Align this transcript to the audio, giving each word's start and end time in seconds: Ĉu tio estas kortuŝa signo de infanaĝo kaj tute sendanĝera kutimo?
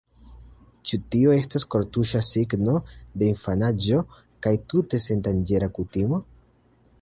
Ĉu 0.91 0.97
tio 1.15 1.33
estas 1.35 1.65
kortuŝa 1.75 2.21
signo 2.29 2.77
de 3.23 3.29
infanaĝo 3.35 4.01
kaj 4.47 4.55
tute 4.73 5.03
sendanĝera 5.05 5.69
kutimo? 5.79 6.21